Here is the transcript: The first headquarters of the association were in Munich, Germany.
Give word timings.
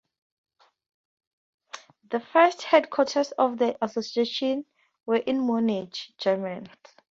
The 2.09 2.19
first 2.21 2.63
headquarters 2.63 3.33
of 3.33 3.59
the 3.59 3.77
association 3.85 4.65
were 5.05 5.17
in 5.17 5.45
Munich, 5.45 5.95
Germany. 6.17 6.67